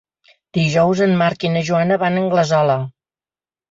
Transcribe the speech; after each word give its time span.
Dijous 0.57 1.03
en 1.07 1.13
Marc 1.21 1.47
i 1.47 1.53
na 1.59 1.63
Joana 1.71 2.01
van 2.07 2.19
a 2.21 2.27
Anglesola. 2.27 2.83